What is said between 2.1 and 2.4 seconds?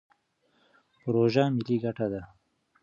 ده.